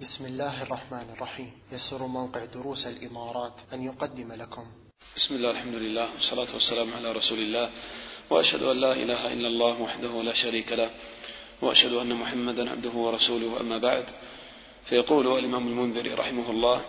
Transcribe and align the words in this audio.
بسم 0.00 0.26
الله 0.26 0.62
الرحمن 0.62 1.06
الرحيم. 1.12 1.52
يسر 1.72 2.06
موقع 2.06 2.44
دروس 2.44 2.86
الإمارات 2.86 3.52
أن 3.72 3.82
يقدم 3.82 4.32
لكم. 4.32 4.64
بسم 5.16 5.34
الله 5.34 5.50
الحمد 5.50 5.74
لله 5.74 6.08
والصلاة 6.14 6.54
والسلام 6.54 6.88
على 6.94 7.12
رسول 7.12 7.38
الله. 7.38 7.70
وأشهد 8.30 8.62
أن 8.62 8.76
لا 8.80 8.92
إله 8.92 9.32
إلا 9.32 9.48
الله 9.48 9.82
وحده 9.82 10.22
لا 10.22 10.34
شريك 10.34 10.72
له. 10.72 10.90
وأشهد 11.62 11.92
أن 11.92 12.16
محمدا 12.16 12.70
عبده 12.70 12.90
ورسوله. 12.90 13.60
أما 13.60 13.78
بعد 13.78 14.04
فيقول 14.88 15.38
الإمام 15.38 15.68
المنذري 15.68 16.14
رحمه 16.14 16.50
الله 16.50 16.80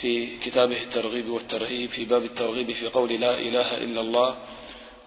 في 0.00 0.38
كتابه 0.38 0.82
الترغيب 0.82 1.28
والترهيب 1.28 1.90
في 1.90 2.04
باب 2.04 2.24
الترغيب 2.24 2.72
في 2.72 2.86
قول 2.86 3.10
لا 3.20 3.38
إله 3.38 3.82
إلا 3.82 4.00
الله 4.00 4.36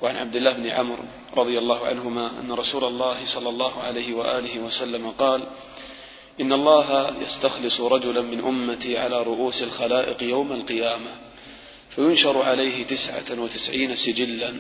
وعن 0.02 0.16
عبد 0.16 0.36
الله 0.36 0.54
بن 0.54 0.68
عمرو 0.68 1.06
رضي 1.34 1.58
الله 1.60 1.80
عنهما 1.88 2.40
أن 2.40 2.52
رسول 2.52 2.84
الله 2.84 3.18
صلى 3.36 3.50
الله 3.50 3.74
عليه 3.80 4.14
وآله 4.14 4.60
وسلم 4.60 5.12
قال 5.12 5.48
إن 6.42 6.54
الله 6.54 7.16
يستخلص 7.22 7.82
رجلا 7.82 8.22
من 8.22 8.40
أمتي 8.40 8.98
على 8.98 9.24
رؤوس 9.24 9.64
الخلائق 9.64 10.24
يوم 10.24 10.52
القيامة 10.52 11.12
فينشر 11.96 12.42
عليه 12.42 12.84
تسعة 12.88 13.42
وتسعين 13.42 13.96
سجلا 13.96 14.54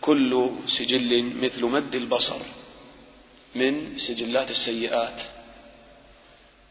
كل 0.00 0.50
سجل 0.68 1.32
مثل 1.42 1.64
مد 1.64 1.94
البصر 1.94 2.40
من 3.54 3.98
سجلات 3.98 4.50
السيئات. 4.50 5.22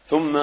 ثم 0.08 0.38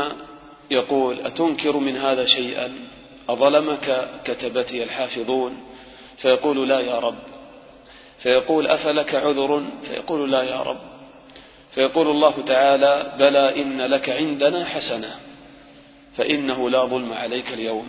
يقول 0.71 1.19
أتنكر 1.19 1.77
من 1.77 1.97
هذا 1.97 2.25
شيئا؟ 2.25 2.85
أظلمك 3.29 4.09
كتبتي 4.25 4.83
الحافظون؟ 4.83 5.57
فيقول 6.17 6.69
لا 6.69 6.79
يا 6.79 6.99
رب. 6.99 7.23
فيقول 8.23 8.67
أفلك 8.67 9.15
عذر؟ 9.15 9.65
فيقول 9.87 10.31
لا 10.31 10.43
يا 10.43 10.61
رب. 10.61 10.90
فيقول 11.71 12.07
الله 12.07 12.33
تعالى 12.47 13.13
بلى 13.19 13.61
إن 13.61 13.81
لك 13.81 14.09
عندنا 14.09 14.65
حسنة 14.65 15.15
فإنه 16.17 16.69
لا 16.69 16.85
ظلم 16.85 17.13
عليك 17.13 17.53
اليوم 17.53 17.87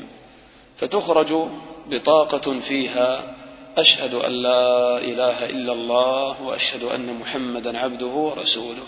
فتخرج 0.79 1.49
بطاقة 1.87 2.61
فيها 2.61 3.35
أشهد 3.77 4.15
أن 4.15 4.33
لا 4.33 4.99
إله 4.99 5.45
إلا 5.45 5.73
الله 5.73 6.43
وأشهد 6.43 6.83
أن 6.83 7.19
محمدا 7.21 7.79
عبده 7.79 8.07
ورسوله 8.07 8.87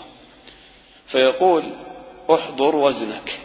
فيقول 1.07 1.63
احضر 2.31 2.75
وزنك 2.75 3.39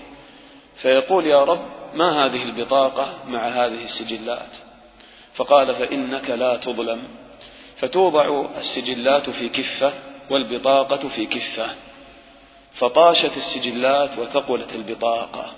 فيقول 0.83 1.27
يا 1.27 1.45
رب 1.45 1.61
ما 1.95 2.27
هذه 2.27 2.43
البطاقة 2.43 3.15
مع 3.29 3.49
هذه 3.49 3.85
السجلات 3.85 4.51
فقال 5.35 5.75
فإنك 5.75 6.31
لا 6.31 6.57
تظلم 6.57 7.03
فتوضع 7.77 8.45
السجلات 8.59 9.31
في 9.31 9.49
كفة 9.49 9.93
والبطاقة 10.31 11.09
في 11.09 11.27
كفة. 11.27 11.71
فطاشت 12.75 13.37
السجلات 13.37 14.19
وثقلت 14.19 14.73
البطاقة. 14.75 15.53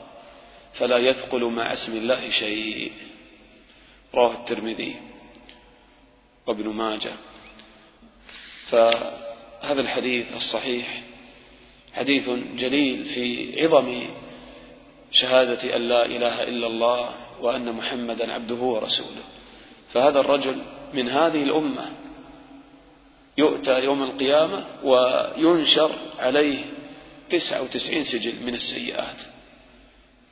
فلا 0.74 0.98
يثقل 0.98 1.44
مع 1.44 1.72
اسم 1.72 1.96
الله 1.96 2.30
شيء. 2.30 2.92
رواه 4.14 4.32
الترمذي 4.32 4.96
وابن 6.46 6.68
ماجه. 6.68 7.12
فهذا 8.70 9.80
الحديث 9.80 10.26
الصحيح 10.36 11.02
حديث 11.94 12.30
جليل 12.56 13.04
في 13.04 13.54
عظم 13.64 14.02
شهادة 15.12 15.76
أن 15.76 15.88
لا 15.88 16.06
إله 16.06 16.42
إلا 16.42 16.66
الله 16.66 17.10
وأن 17.40 17.72
محمدا 17.72 18.32
عبده 18.32 18.54
ورسوله. 18.54 19.24
فهذا 19.92 20.20
الرجل 20.20 20.62
من 20.94 21.08
هذه 21.08 21.42
الأمة 21.42 22.01
يؤتى 23.38 23.84
يوم 23.84 24.02
القيامة 24.02 24.64
وينشر 24.84 25.90
عليه 26.18 26.64
تسعة 27.30 27.62
وتسعين 27.62 28.04
سجل 28.04 28.46
من 28.46 28.54
السيئات. 28.54 29.16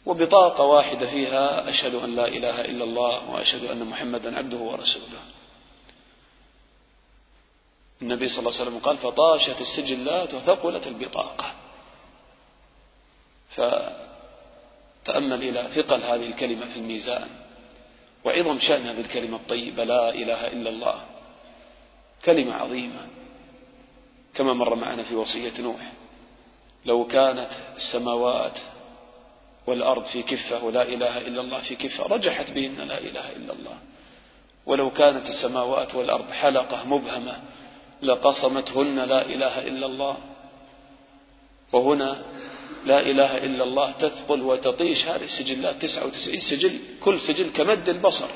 وبطاقة 0.06 0.65
واحدة 0.65 1.06
فيها 1.06 1.69
أشهد 1.69 1.95
أن 1.95 2.17
لا 2.17 2.28
إله 2.28 2.61
إلا 2.61 2.84
الله 2.84 3.31
وأشهد 3.31 3.65
أن 3.65 3.84
محمدا 3.84 4.39
عبده 4.39 4.56
ورسوله. 4.56 5.21
النبي 8.03 8.28
صلى 8.28 8.39
الله 8.39 8.60
عليه 8.60 8.62
وسلم 8.62 8.78
قال 8.78 8.99
فطاشت 8.99 9.60
السجلات 9.60 10.34
وثقلت 10.34 10.87
البطاقة. 10.87 11.53
فتأمل 13.56 15.43
إلى 15.43 15.69
ثقل 15.75 16.03
هذه 16.03 16.27
الكلمة 16.27 16.66
في 16.66 16.77
الميزان. 16.77 17.28
وعظم 18.25 18.59
شأن 18.59 18.87
هذه 18.87 19.00
الكلمة 19.00 19.37
الطيبة 19.37 19.84
لا 19.84 20.10
إله 20.10 20.47
إلا 20.47 20.71
الله. 20.71 21.09
كلمة 22.25 22.54
عظيمة 22.54 23.06
كما 24.34 24.53
مر 24.53 24.75
معنا 24.75 25.03
في 25.03 25.14
وصية 25.14 25.60
نوح 25.60 25.92
لو 26.86 27.06
كانت 27.06 27.50
السماوات 27.76 28.58
والأرض 29.66 30.04
في 30.04 30.22
كفة 30.22 30.64
ولا 30.64 30.82
إله 30.82 31.19
إلا 31.19 31.41
الله 31.41 31.60
في 31.60 31.76
كفة 31.76 32.06
رجحت 32.06 32.50
بهن 32.50 32.88
لا 32.88 32.98
إله 32.98 33.32
إلا 33.36 33.53
الله. 33.53 33.78
ولو 34.66 34.91
كانت 34.91 35.26
السماوات 35.26 35.94
والأرض 35.94 36.30
حلقة 36.30 36.84
مبهمة 36.84 37.36
لقصمتهن 38.03 38.97
لا 38.97 39.26
إله 39.26 39.69
إلا 39.69 39.86
الله. 39.86 40.16
وهنا 41.72 42.22
لا 42.84 43.00
إله 43.00 43.36
إلا 43.36 43.64
الله 43.64 43.91
تثقل 43.91 44.42
وتطيش 44.42 45.06
هذه 45.06 45.25
السجلات 45.25 45.82
99 45.82 46.41
سجل 46.41 46.80
كل 47.04 47.20
سجل 47.20 47.50
كمد 47.53 47.88
البصر. 47.88 48.28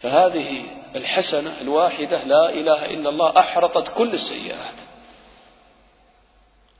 فهذه 0.00 0.64
الحسنة 0.96 1.60
الواحدة 1.60 2.24
لا 2.24 2.50
إله 2.50 2.84
إلا 2.84 3.08
الله 3.08 3.38
أحرقت 3.38 3.94
كل 3.96 4.14
السيئات. 4.14 4.74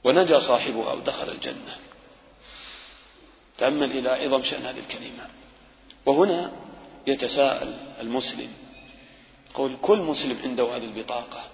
ونجا 0.04 0.40
صاحبها 0.40 0.92
ودخل 0.92 1.28
الجنة. 1.28 1.76
تأمل 3.58 3.90
إلى 3.90 4.08
عظم 4.08 4.42
شأن 4.42 4.66
هذه 4.66 4.78
الكلمة. 4.78 5.26
وهنا 6.06 6.52
يتساءل 7.06 7.74
المسلم 8.00 8.50
يقول 9.50 9.76
كل 9.82 9.98
مسلم 9.98 10.38
عنده 10.44 10.76
هذه 10.76 10.84
البطاقة 10.84 11.44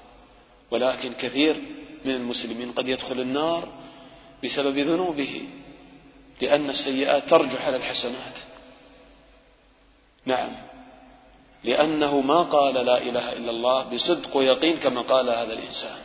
ولكن 0.71 1.13
كثير 1.13 1.63
من 2.05 2.15
المسلمين 2.15 2.73
قد 2.73 2.89
يدخل 2.89 3.21
النار 3.21 3.69
بسبب 4.45 4.79
ذنوبه 4.79 5.43
لأن 6.41 6.71
السيئات 6.71 7.29
ترجح 7.29 7.67
على 7.67 7.77
الحسنات. 7.77 8.35
نعم. 10.27 10.53
لأنه 11.65 12.21
ما 12.21 12.43
قال 12.43 12.75
لا 12.75 12.99
إله 12.99 13.33
إلا 13.33 13.51
الله 13.51 13.83
بصدق 13.83 14.37
ويقين 14.37 14.77
كما 14.77 15.01
قال 15.01 15.31
هذا 15.31 15.53
الإنسان. 15.53 15.97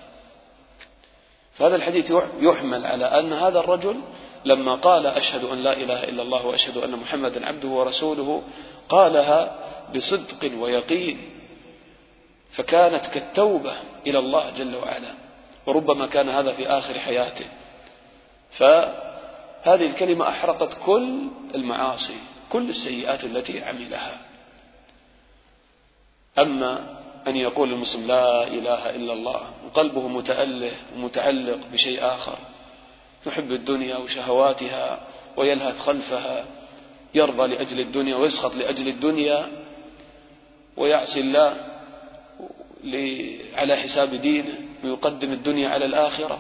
فهذا 1.58 1.76
الحديث 1.76 2.12
يحمل 2.40 2.86
على 2.86 3.06
أن 3.06 3.34
هذا 3.34 3.60
الرجل 3.60 4.02
لما 4.46 4.76
قال 4.76 5.08
أشهد 5.08 5.44
أن 5.44 5.64
لا 5.64 5.74
إله 5.74 6.04
إلا 6.04 6.22
الله 6.22 6.46
وأشهد 6.46 6.78
أن 6.78 6.92
محمدا 6.92 7.48
عبده 7.48 7.68
ورسوله 7.68 8.42
قالها 8.90 9.56
بصدق 9.96 10.52
ويقين 10.60 11.30
فكانت 12.52 13.06
كالتوبة 13.06 13.74
إلى 14.08 14.20
الله 14.20 14.50
جل 14.58 14.76
وعلا 14.76 15.14
وربما 15.66 16.06
كان 16.06 16.30
هذا 16.30 16.54
في 16.54 16.68
آخر 16.68 17.00
حياته. 17.00 17.46
فهذه 18.52 19.86
الكلمة 19.86 20.30
أحرقت 20.30 20.78
كل 20.86 21.28
المعاصي 21.56 22.18
كل 22.50 22.70
السيئات 22.70 23.24
التي 23.24 23.64
عملها. 23.64 24.29
أما 26.40 27.00
أن 27.28 27.36
يقول 27.36 27.74
المسلم 27.74 28.08
لا 28.08 28.44
إله 28.48 28.90
إلا 28.96 29.14
الله 29.14 29.42
وقلبه 29.66 30.08
متأله 30.08 30.72
ومتعلق 30.96 31.60
بشيء 31.74 32.06
آخر 32.06 32.38
يحب 33.28 33.52
الدنيا 33.52 33.98
وشهواتها 33.98 35.00
ويلهث 35.38 35.80
خلفها 35.80 36.46
يرضى 37.14 37.48
لأجل 37.48 37.80
الدنيا 37.80 38.16
ويسخط 38.16 38.56
لأجل 38.56 38.88
الدنيا 38.88 39.48
ويعصي 40.78 41.20
الله 41.20 41.56
على 43.56 43.76
حساب 43.76 44.16
دينه 44.16 44.56
ويقدم 44.84 45.32
الدنيا 45.32 45.70
على 45.70 45.86
الآخرة. 45.86 46.40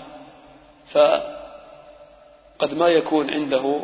فقد 0.91 2.73
ما 2.73 2.87
يكون 2.87 3.29
عنده 3.33 3.81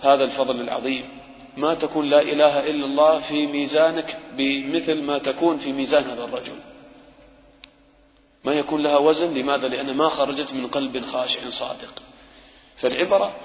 هذا 0.00 0.24
الفضل 0.24 0.60
العظيم. 0.60 1.19
ما 1.56 1.74
تكون 1.74 2.10
لا 2.10 2.22
إله 2.22 2.70
إلا 2.70 2.86
الله 2.86 3.20
في 3.20 3.46
ميزانك 3.46 4.18
بمثل 4.36 5.02
ما 5.02 5.18
تكون 5.18 5.58
في 5.58 5.72
ميزان 5.72 6.04
هذا 6.04 6.24
الرجل. 6.24 6.58
ما 8.44 8.52
يكون 8.52 8.82
لها 8.82 8.98
وزن 8.98 9.34
لماذا؟ 9.34 9.68
لأن 9.68 9.96
ما 9.96 10.08
خرجت 10.08 10.52
من 10.52 10.66
قلب 10.66 11.04
خاشع 11.06 11.50
صادق. 11.50 12.02
فالعبرة 12.80 13.36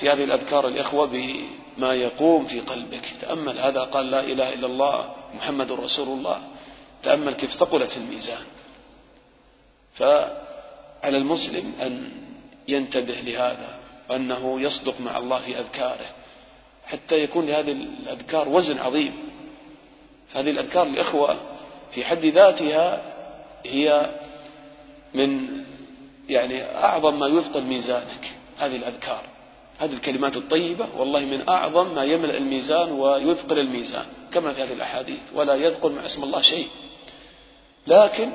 في 0.00 0.10
هذه 0.10 0.24
الأذكار 0.24 0.68
الإخوة 0.68 1.06
بما 1.06 1.94
يقوم 1.94 2.46
في 2.46 2.60
قلبك. 2.60 3.12
تأمل 3.20 3.58
هذا 3.58 3.80
قال 3.80 4.10
لا 4.10 4.20
إله 4.20 4.54
إلا 4.54 4.66
الله 4.66 5.14
محمد 5.34 5.72
رسول 5.72 6.08
الله. 6.08 6.42
تأمل 7.02 7.32
كيف 7.32 7.52
ثقلت 7.52 7.96
الميزان. 7.96 8.42
فعلى 9.94 11.16
المسلم 11.16 11.72
أن 11.82 12.10
ينتبه 12.68 13.14
لهذا 13.14 13.78
وأنه 14.10 14.60
يصدق 14.60 15.00
مع 15.00 15.18
الله 15.18 15.38
في 15.38 15.58
أذكاره. 15.58 16.23
حتى 16.86 17.14
يكون 17.14 17.46
لهذه 17.46 17.72
الأذكار 17.72 18.48
وزن 18.48 18.78
عظيم. 18.78 19.12
هذه 20.34 20.50
الأذكار 20.50 20.86
الإخوة 20.86 21.36
في 21.92 22.04
حد 22.04 22.24
ذاتها 22.26 23.02
هي 23.66 24.10
من 25.14 25.48
يعني 26.28 26.62
أعظم 26.62 27.18
ما 27.18 27.26
يثقل 27.26 27.62
ميزانك 27.62 28.32
هذه 28.58 28.76
الأذكار. 28.76 29.22
هذه 29.78 29.92
الكلمات 29.92 30.36
الطيبة 30.36 30.86
والله 30.98 31.20
من 31.20 31.48
أعظم 31.48 31.94
ما 31.94 32.04
يملأ 32.04 32.36
الميزان 32.36 32.92
ويثقل 32.92 33.58
الميزان 33.58 34.06
كما 34.32 34.52
في 34.52 34.62
هذه 34.62 34.72
الأحاديث 34.72 35.20
ولا 35.34 35.54
يذكر 35.54 35.92
مع 35.92 36.06
اسم 36.06 36.24
الله 36.24 36.42
شيء. 36.42 36.68
لكن 37.86 38.30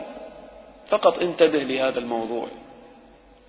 فقط 0.89 1.19
انتبه 1.19 1.63
لهذا 1.63 1.99
الموضوع. 1.99 2.47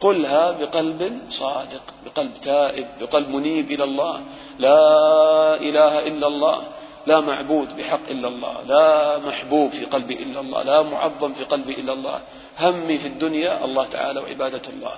قلها 0.00 0.50
بقلب 0.50 1.20
صادق 1.30 1.82
بقلب 2.04 2.34
تائب 2.44 2.86
بقلب 3.00 3.28
منيب 3.28 3.70
إلى 3.70 3.84
الله. 3.84 4.20
لا 4.58 5.54
إله 5.54 6.06
إلا 6.06 6.26
الله 6.26 6.62
لا 7.06 7.20
معبود 7.20 7.76
بحق 7.76 8.08
إلا 8.08 8.28
الله 8.28 8.62
لا 8.66 9.18
محبوب 9.18 9.70
في 9.70 9.84
قلبي 9.84 10.14
إلا 10.22 10.40
الله 10.40 10.62
لا 10.62 10.82
معظم 10.82 11.32
في 11.34 11.44
قلبي 11.44 11.72
إلا 11.80 11.92
الله. 11.92 12.20
همي 12.58 12.98
في 12.98 13.06
الدنيا 13.06 13.64
الله 13.64 13.84
تعالى 13.86 14.20
وعبادة 14.20 14.62
الله. 14.68 14.94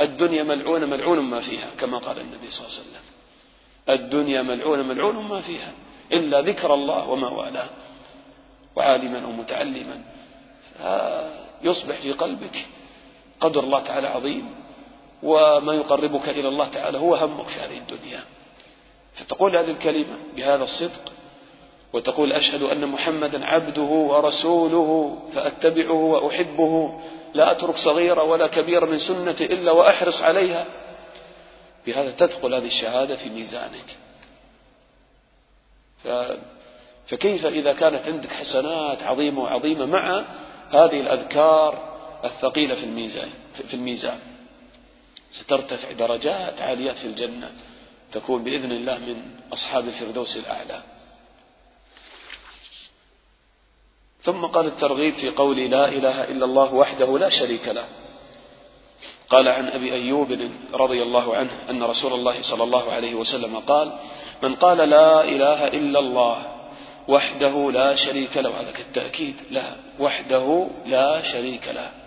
الدنيا 0.00 0.42
ملعونة 0.42 0.86
ملعون 0.86 1.18
ما 1.20 1.40
فيها 1.40 1.70
كما 1.78 1.98
قال 1.98 2.18
النبي 2.18 2.50
صلى 2.50 2.66
الله 2.66 2.78
عليه 2.78 2.82
وسلم. 2.82 3.04
الدنيا 3.88 4.42
ملعونة 4.42 4.82
ملعون 4.82 5.16
ما 5.16 5.40
فيها 5.40 5.72
إلا 6.12 6.40
ذكر 6.40 6.74
الله 6.74 7.08
وما 7.08 7.28
والاه. 7.28 7.68
وعالما 8.76 9.26
ومتعلما 9.26 10.00
يصبح 11.62 11.96
في 12.00 12.12
قلبك 12.12 12.66
قدر 13.42 13.60
الله 13.60 13.80
تعالى 13.80 14.08
عظيم 14.08 14.54
وما 15.22 15.74
يقربك 15.74 16.28
إلى 16.28 16.48
الله 16.48 16.68
تعالى 16.68 16.98
هو 16.98 17.14
همك 17.14 17.48
في 17.48 17.60
هذه 17.60 17.78
الدنيا. 17.78 18.20
فتقول 19.14 19.56
هذه 19.56 19.70
الكلمة 19.70 20.16
بهذا 20.36 20.64
الصدق 20.64 21.12
وتقول 21.92 22.32
أشهد 22.32 22.62
أن 22.62 22.86
محمدا 22.86 23.46
عبده 23.46 23.82
ورسوله 23.82 25.18
فأتبعه 25.34 25.92
وأحبه 25.92 27.00
لا 27.34 27.50
أترك 27.50 27.76
صغيرة 27.76 28.22
ولا 28.22 28.46
كبيرة 28.46 28.86
من 28.86 28.98
سنته 28.98 29.44
إلا 29.44 29.72
وأحرص 29.72 30.22
عليها. 30.22 30.66
بهذا 31.86 32.10
تثقل 32.10 32.54
هذه 32.54 32.66
الشهادة 32.66 33.16
في 33.16 33.28
ميزانك. 33.30 33.96
فكيف 37.08 37.46
إذا 37.46 37.72
كانت 37.72 38.06
عندك 38.06 38.30
حسنات 38.30 39.02
عظيمة 39.02 39.42
وعظيمة 39.42 39.86
مع 39.86 40.24
هذه 40.70 41.00
الأذكار 41.00 41.91
الثقيلة 42.24 42.74
في 42.74 42.84
الميزان 42.84 43.30
في 43.68 43.74
الميزان. 43.74 44.18
سترتفع 45.32 45.92
درجات 45.92 46.60
عاليات 46.60 46.96
في 46.96 47.04
الجنة 47.04 47.50
تكون 48.12 48.44
بإذن 48.44 48.72
الله 48.72 48.98
من 48.98 49.30
أصحاب 49.52 49.88
الفردوس 49.88 50.36
الأعلى. 50.36 50.82
ثم 54.22 54.46
قال 54.46 54.66
الترغيب 54.66 55.14
في 55.14 55.30
قول 55.30 55.56
لا 55.56 55.88
إله 55.88 56.24
إلا 56.24 56.44
الله 56.44 56.74
وحده 56.74 57.18
لا 57.18 57.28
شريك 57.28 57.68
له. 57.68 57.84
قال 59.28 59.48
عن 59.48 59.68
أبي 59.68 59.92
أيوب 59.92 60.38
رضي 60.74 61.02
الله 61.02 61.36
عنه 61.36 61.50
أن 61.70 61.82
رسول 61.82 62.12
الله 62.12 62.42
صلى 62.42 62.64
الله 62.64 62.92
عليه 62.92 63.14
وسلم 63.14 63.58
قال 63.58 63.92
من 64.42 64.54
قال 64.54 64.78
لا 64.78 65.24
إله 65.24 65.68
إلا 65.68 65.98
الله 65.98 66.46
وحده 67.08 67.70
لا 67.70 67.96
شريك 67.96 68.36
له 68.36 68.60
هذا 68.60 68.70
كالتأكيد 68.70 69.36
لا 69.50 69.76
وحده 69.98 70.68
لا 70.86 71.32
شريك 71.32 71.68
له. 71.68 72.01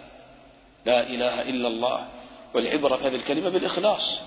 لا 0.86 1.08
إله 1.08 1.42
إلا 1.42 1.68
الله 1.68 2.08
والعبرة 2.54 2.96
في 2.96 3.08
هذه 3.08 3.16
الكلمة 3.16 3.50
بالإخلاص. 3.50 4.20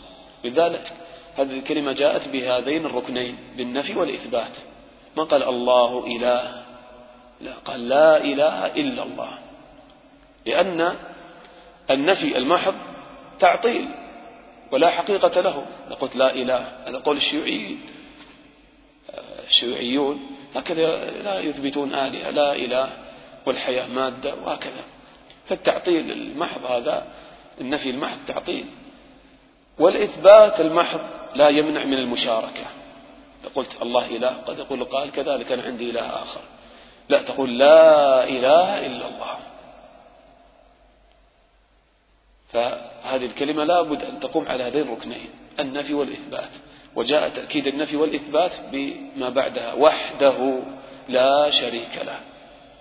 لذلك 0.45 0.93
هذه 1.37 1.59
الكلمة 1.59 1.93
جاءت 1.93 2.29
بهذين 2.29 2.87
الركنين 2.87 3.39
بالنفي 3.57 3.95
والإثبات. 3.95 4.57
ما 5.17 5.25
قال 5.25 5.43
الله 5.43 6.07
إله؟ 6.07 6.63
لا 7.41 7.55
قال 7.65 7.89
لا 7.89 8.17
إله 8.17 8.67
إلا 8.67 9.03
الله. 9.03 9.31
لأن 10.47 10.95
النفي 11.91 12.39
المحض 12.39 12.75
تعطيل 13.39 13.89
ولا 14.73 14.91
حقيقة 14.91 15.41
له. 15.41 15.67
قلت 16.01 16.17
لا 16.17 16.35
إله 16.35 16.73
هذا 16.87 16.99
قول 16.99 17.17
الشيوعيين 17.17 17.81
الشيوعيون 19.49 20.27
هكذا 20.55 21.11
لا 21.11 21.41
يثبتون 21.41 21.95
آلهة 21.95 22.31
لا 22.31 22.53
إله 22.53 22.89
والحياة 23.47 23.87
مادة 23.87 24.35
وهكذا. 24.35 24.98
فالتعطيل 25.49 26.13
المحض 26.13 26.65
هذا 26.65 27.07
النفي 27.61 27.91
المحض 27.91 28.19
تعطيل. 28.27 28.67
والإثبات 29.79 30.61
المحض 30.61 31.01
لا 31.35 31.49
يمنع 31.49 31.85
من 31.85 31.95
المشاركة. 31.95 32.67
قلت 33.55 33.83
الله 33.83 34.07
إله 34.07 34.29
قد 34.29 34.59
يقول 34.59 34.85
قال 34.85 35.11
كذلك 35.11 35.53
أنا 35.53 35.63
عندي 35.63 35.91
إله 35.91 36.23
آخر. 36.23 36.41
لا 37.09 37.23
تقول 37.23 37.59
لا 37.59 38.25
إله 38.29 38.87
إلا 38.87 39.09
الله. 39.09 39.39
فهذه 42.53 43.27
الكلمة 43.27 43.65
لا 43.65 43.83
بد 43.83 44.03
أن 44.03 44.21
تقوم 44.21 44.49
على 44.49 44.65
هذين 44.65 44.83
الركنين 44.83 45.31
النفي 45.61 45.95
والإثبات. 45.95 46.51
وجاء 46.97 47.29
تأكيد 47.29 47.67
النفي 47.67 47.97
والإثبات 47.97 48.53
بما 48.73 49.29
بعدها 49.29 49.73
وحده 49.75 50.61
لا 51.09 51.51
شريك 51.51 51.97
له. 52.05 52.21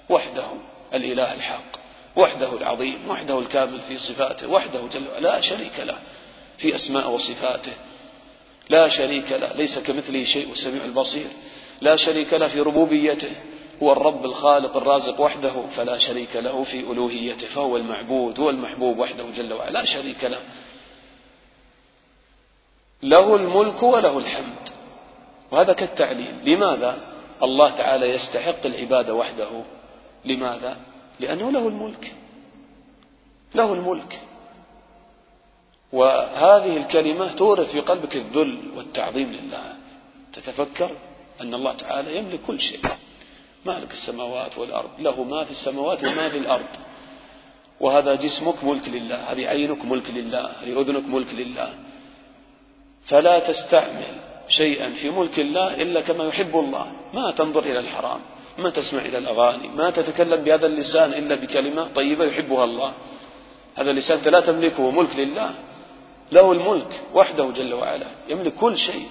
وحده 0.09 0.47
الإله 0.93 1.33
الحق. 1.33 1.76
وحده 2.17 2.53
العظيم 2.53 3.09
وحده 3.09 3.39
الكامل 3.39 3.79
في 3.79 3.97
صفاته 3.97 4.47
وحده 4.47 4.79
جل 4.93 5.05
لا 5.19 5.41
شريك 5.41 5.79
له 5.79 5.97
في 6.57 6.75
أسماء 6.75 7.11
وصفاته. 7.11 7.73
لا 8.69 8.89
شريك 8.89 9.31
له 9.31 9.53
ليس 9.53 9.79
كمثله 9.79 10.23
شيء 10.23 10.49
والسميع 10.49 10.85
البصير. 10.85 11.27
لا 11.81 11.95
شريك 11.95 12.33
له 12.33 12.47
في 12.47 12.59
ربوبيته 12.59 13.31
هو 13.83 13.91
الرب 13.91 14.25
الخالق 14.25 14.77
الرازق 14.77 15.21
وحده 15.21 15.53
فلا 15.75 15.97
شريك 15.97 16.35
له 16.35 16.63
في 16.63 16.79
ألوهيته 16.79 17.47
فهو 17.47 17.77
المعبود 17.77 18.39
هو 18.39 18.49
المحبوب 18.49 18.99
وحده 18.99 19.23
جل 19.35 19.53
وعلا 19.53 19.71
لا 19.71 19.85
شريك 19.85 20.23
له. 20.23 20.39
له 23.03 23.35
الملك 23.35 23.83
وله 23.83 24.17
الحمد. 24.17 24.69
وهذا 25.51 25.73
كالتعليل. 25.73 26.35
لماذا 26.45 26.97
الله 27.43 27.69
تعالى 27.69 28.09
يستحق 28.09 28.65
العبادة 28.65 29.13
وحده؟ 29.13 29.63
لماذا؟ 30.25 30.77
لأنه 31.19 31.51
له 31.51 31.67
الملك. 31.67 32.15
له 33.55 33.73
الملك. 33.73 34.19
وهذه 35.93 36.77
الكلمة 36.77 37.33
تورث 37.33 37.71
في 37.71 37.79
قلبك 37.79 38.15
الذل 38.15 38.59
والتعظيم 38.75 39.31
لله. 39.31 39.73
تتفكر 40.33 40.91
أن 41.41 41.53
الله 41.53 41.73
تعالى 41.73 42.17
يملك 42.17 42.39
كل 42.47 42.61
شيء. 42.61 42.79
مالك 43.65 43.91
السماوات 43.91 44.57
والأرض. 44.57 44.89
له 44.99 45.23
ما 45.23 45.43
في 45.43 45.51
السماوات 45.51 46.03
وما 46.03 46.29
في 46.29 46.37
الأرض. 46.37 46.65
وهذا 47.79 48.15
جسمك 48.15 48.63
ملك 48.63 48.89
لله. 48.89 49.15
هذه 49.15 49.47
عينك 49.47 49.85
ملك 49.85 50.09
لله. 50.09 50.51
هذه 50.61 50.81
أذنك 50.81 51.03
ملك 51.03 51.33
لله. 51.33 51.73
فلا 53.05 53.39
تستعمل 53.39 54.15
شيئا 54.47 54.93
في 54.93 55.09
ملك 55.09 55.39
الله 55.39 55.73
إلا 55.73 56.01
كما 56.01 56.23
يحب 56.23 56.55
الله. 56.55 56.91
ما 57.13 57.31
تنظر 57.31 57.63
إلى 57.63 57.79
الحرام. 57.79 58.19
ما 58.57 58.69
تسمع 58.69 59.01
إلى 59.01 59.17
الأغاني 59.17 59.67
ما 59.67 59.89
تتكلم 59.89 60.43
بهذا 60.43 60.65
اللسان 60.65 61.13
إلا 61.13 61.35
بكلمة 61.35 61.87
طيبة 61.95 62.25
يحبها 62.25 62.63
الله. 62.63 62.93
هذا 63.75 63.91
اللسان 63.91 64.19
لا 64.19 64.39
تملكه 64.39 64.91
ملك 64.91 65.15
لله 65.15 65.53
له 66.31 66.51
الملك 66.51 67.01
وحده 67.13 67.51
جل 67.51 67.73
وعلا 67.73 68.07
يملك 68.29 68.53
كل 68.53 68.77
شيء. 68.77 69.07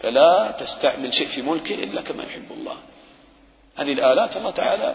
فلا 0.00 0.50
تستعمل 0.60 1.14
شيء 1.14 1.28
في 1.28 1.42
ملكه 1.42 1.74
إلا 1.74 2.00
كما 2.02 2.24
يحب 2.24 2.52
الله. 2.52 2.76
هذه 3.76 3.92
الآلات 3.92 4.36
الله 4.36 4.50
تعالى 4.50 4.94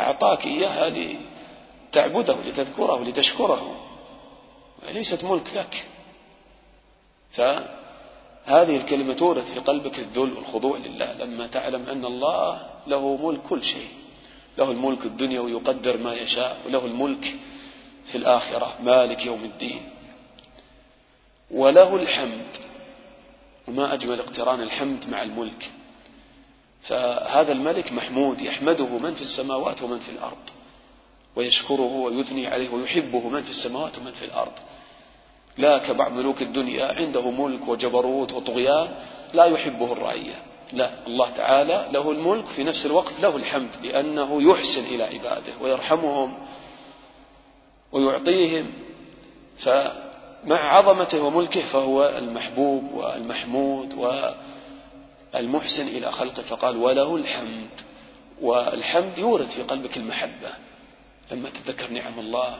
أعطاك 0.00 0.46
إياها 0.46 0.90
لتعبده 0.90 2.36
لتذكره 2.46 3.04
لتشكره. 3.04 3.80
ليست 4.92 5.24
ملك 5.24 5.46
لك. 5.54 5.84
فهذه 8.48 8.76
الكلمة 8.76 9.14
تورث 9.14 9.52
في 9.52 9.60
قلبك 9.60 9.98
الذل 9.98 10.32
والخضوع 10.32 10.76
لله. 10.76 11.12
لما 11.12 11.46
تعلم 11.46 11.88
أن 11.88 12.04
الله 12.04 12.60
له 12.86 13.16
ملك 13.16 13.40
كل 13.48 13.64
شيء. 13.64 13.88
له 14.58 14.70
الملك 14.70 15.06
الدنيوي 15.06 15.52
يقدر 15.52 15.96
ما 15.96 16.14
يشاء 16.14 16.56
وله 16.66 16.86
الملك 16.86 17.34
في 18.12 18.18
الآخرة 18.18 18.74
مالك 18.82 19.26
يوم 19.26 19.44
الدين. 19.44 19.82
وله 21.50 21.96
الحمد. 21.96 22.46
وما 23.68 23.94
أجمل 23.94 24.20
اقتران 24.20 24.60
الحمد 24.60 25.10
مع 25.10 25.22
الملك. 25.22 25.70
فهذا 26.82 27.52
الملك 27.52 27.92
محمود 27.92 28.40
يحمده 28.40 28.98
من 28.98 29.14
في 29.14 29.22
السماوات 29.22 29.82
ومن 29.82 29.98
في 29.98 30.10
الأرض. 30.10 30.44
ويشكره 31.36 31.92
ويثني 31.92 32.46
عليه 32.46 32.68
ويحبه 32.68 33.28
من 33.28 33.42
في 33.42 33.50
السماوات 33.50 33.98
ومن 33.98 34.12
في 34.12 34.24
الأرض. 34.24 34.52
لا 35.58 35.78
كبعض 35.78 36.12
ملوك 36.12 36.42
الدنيا 36.42 36.94
عنده 36.94 37.30
ملك 37.30 37.68
وجبروت 37.68 38.32
وطغيان 38.32 38.88
لا 39.34 39.44
يحبه 39.44 39.92
الرعية. 39.92 40.34
لا 40.72 40.90
الله 41.06 41.30
تعالى 41.30 41.88
له 41.92 42.10
الملك 42.10 42.44
في 42.46 42.64
نفس 42.64 42.86
الوقت 42.86 43.20
له 43.20 43.36
الحمد 43.36 43.70
لأنه 43.82 44.42
يحسن 44.42 44.84
إلى 44.84 45.04
عباده 45.04 45.52
ويرحمهم 45.60 46.34
ويعطيهم. 47.92 48.72
فمع 49.58 50.76
عظمته 50.76 51.22
وملكه 51.22 51.62
فهو 51.72 52.14
المحبوب 52.18 52.92
والمحمود 52.92 53.94
والمحسن 55.34 55.88
إلى 55.88 56.12
خلقه. 56.12 56.42
فقال 56.42 56.76
وله 56.76 57.16
الحمد. 57.16 57.68
والحمد 58.40 59.18
يورد 59.18 59.48
في 59.48 59.62
قلبك 59.62 59.96
المحبة. 59.96 60.50
لما 61.32 61.50
تتذكر 61.50 61.90
نعم 61.90 62.18
الله 62.18 62.58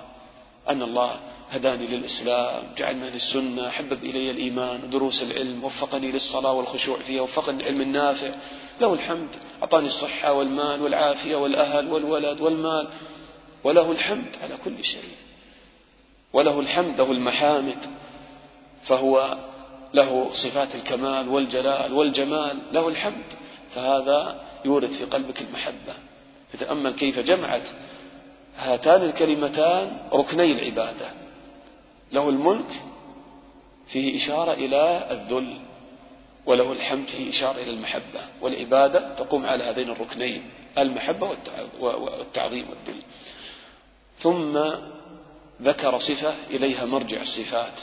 أن 0.71 0.83
الله 0.83 1.17
هداني 1.51 1.87
للإسلام 1.87 2.63
جعلنا 2.77 3.05
للسنة 3.05 3.69
حبب 3.69 4.05
إلي 4.05 4.31
الإيمان 4.31 4.85
ودروس 4.85 5.23
العلم 5.23 5.65
وفقني 5.65 6.13
للصلاة 6.13 6.53
والخشوع 6.53 6.99
فيها 6.99 7.23
وفقني 7.23 7.63
العلم 7.63 7.81
النافع. 7.81 8.31
له 8.81 8.93
الحمد 8.93 9.29
أعطاني 9.63 9.87
الصحة 9.87 10.33
والمال 10.33 10.83
والعافية 10.83 11.37
والأهل 11.37 11.89
والولد 11.89 12.41
والمال. 12.41 12.89
وله 13.65 13.93
الحمد 13.93 14.37
على 14.43 14.55
كل 14.65 14.85
شيء. 14.85 15.17
وله 16.33 16.61
الحمد 16.61 17.01
له 17.01 17.13
المحامد 17.13 17.79
فهو 18.87 19.39
له 19.95 20.31
صفات 20.33 20.75
الكمال 20.75 21.29
والجلال 21.29 21.93
والجمال. 21.93 22.59
له 22.73 22.89
الحمد 22.89 23.25
فهذا 23.75 24.41
يورد 24.65 24.91
في 24.91 25.05
قلبك 25.05 25.41
المحبة. 25.41 25.95
فتأمل 26.53 26.95
كيف 26.95 27.19
جمعت 27.19 27.63
هاتان 28.59 29.03
الكلمتان 29.03 29.99
ركني 30.13 30.53
العبادة. 30.53 31.11
له 32.13 32.29
الملك 32.29 32.83
فيه 33.89 34.25
إشارة 34.25 34.53
إلى 34.53 35.09
الذل 35.11 35.61
وله 36.47 36.73
الحمد 36.73 37.09
فيه 37.09 37.31
إشارة 37.31 37.63
إلى 37.63 37.71
المحبة. 37.71 38.21
والعبادة 38.41 39.15
تقوم 39.15 39.47
على 39.47 39.65
هذين 39.65 39.91
الركنين 39.91 40.43
المحبة 40.79 41.37
والتعظيم 41.81 42.67
والذل. 42.71 43.03
ثم 44.21 44.59
ذكر 45.63 45.99
صفة 45.99 46.35
إليها 46.51 46.85
مرجع 46.85 47.23
الصفات 47.23 47.81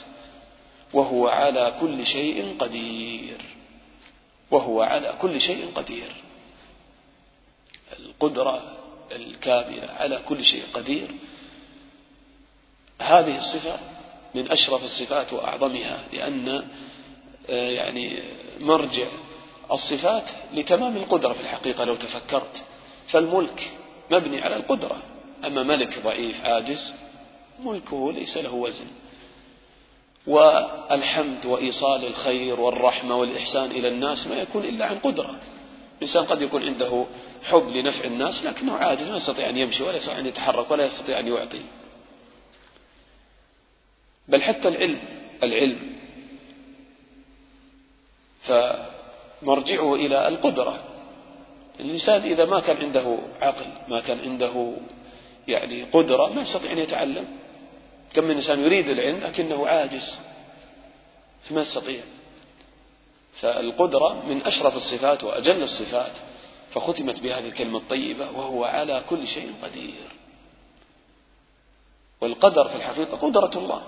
وهو 0.93 1.27
على 1.27 1.73
كل 1.81 2.05
شيء 2.05 2.55
قدير. 2.59 3.37
وهو 4.51 4.81
على 4.81 5.13
كل 5.21 5.41
شيء 5.41 5.71
قدير. 5.75 6.11
القدرة 7.99 8.74
الكاملة 9.11 9.89
على 9.99 10.19
كل 10.29 10.45
شيء 10.45 10.63
قدير. 10.73 11.11
هذه 13.01 13.37
الصفة 13.37 13.79
من 14.35 14.51
أشرف 14.51 14.83
الصفات 14.83 15.33
وأعظمها 15.33 16.03
لأن 16.13 16.67
آه، 17.49 17.69
يعني 17.69 18.19
مرجع 18.59 19.07
الصفات 19.71 20.23
لتمام 20.53 20.97
القدرة 20.97 21.33
في 21.33 21.41
الحقيقة 21.41 21.83
لو 21.83 21.95
تفكرت. 21.95 22.63
فالملك 23.07 23.71
مبني 24.11 24.41
على 24.41 24.55
القدرة. 24.55 24.97
أما 25.45 25.63
ملك 25.63 25.99
ضعيف 26.03 26.45
عاجز 26.45 26.93
ملكه 27.59 28.11
ليس 28.11 28.37
له 28.37 28.53
وزن. 28.53 28.87
والحمد 30.27 31.45
وإيصال 31.45 32.05
الخير 32.05 32.59
والرحمة 32.59 33.15
والإحسان 33.15 33.71
إلى 33.71 33.87
الناس 33.87 34.27
ما 34.27 34.35
يكون 34.35 34.63
إلا 34.63 34.85
عن 34.85 34.99
قدرة. 34.99 35.35
الإنسان 35.97 36.25
قد 36.25 36.41
يكون 36.41 36.63
عنده 36.63 37.05
حب 37.43 37.69
لنفع 37.69 38.03
الناس 38.03 38.43
لكنه 38.43 38.75
عاجز 38.75 39.09
ما 39.09 39.17
يستطيع 39.17 39.49
أن 39.49 39.57
يمشي 39.57 39.83
ولا 39.83 39.97
يستطيع 39.97 40.19
أن 40.19 40.25
يتحرك 40.25 40.71
ولا 40.71 40.85
يستطيع 40.85 41.19
أن 41.19 41.27
يعطي. 41.27 41.61
بل 44.27 44.41
حتى 44.41 44.67
العلم 44.67 44.99
العلم. 45.43 45.95
فمرجعه 48.43 49.95
إلى 49.95 50.27
القدرة. 50.27 50.83
الإنسان 51.79 52.21
إذا 52.21 52.45
ما 52.45 52.59
كان 52.59 52.77
عنده 52.77 53.17
عقل 53.41 53.65
ما 53.87 53.99
كان 54.01 54.19
عنده 54.19 54.73
يعني 55.47 55.83
قدرة 55.83 56.33
ما 56.33 56.41
يستطيع 56.41 56.71
أن 56.71 56.77
يتعلم. 56.77 57.27
كم 58.13 58.23
من 58.23 58.35
إنسان 58.35 58.59
يريد 58.59 58.89
العلم 58.89 59.17
لكنه 59.17 59.67
عاجز 59.67 60.15
فما 61.49 61.61
يستطيع. 61.61 62.01
فالقدرة 63.41 64.23
من 64.29 64.41
أشرف 64.45 64.75
الصفات 64.75 65.23
وأجل 65.23 65.63
الصفات 65.63 66.11
فختمت 66.73 67.19
بهذه 67.19 67.47
الكلمة 67.47 67.77
الطيبة 67.77 68.31
وهو 68.31 68.63
على 68.63 69.03
كل 69.09 69.27
شيء 69.27 69.53
قدير. 69.63 70.07
والقدر 72.21 72.67
في 72.67 72.75
الحقيقة 72.75 73.17
قدرة 73.17 73.51
الله. 73.55 73.81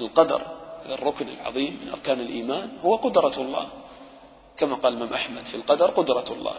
القدر 0.00 0.42
الركن 0.86 1.28
العظيم 1.28 1.78
من 1.82 1.90
أركان 1.90 2.20
الإيمان 2.20 2.70
هو 2.84 2.96
قدرة 2.96 3.40
الله. 3.40 3.68
كما 4.56 4.74
قال 4.74 4.92
الإمام 4.92 5.12
أحمد 5.12 5.44
في 5.44 5.54
القدر 5.56 5.90
قدرة 5.90 6.32
الله. 6.32 6.54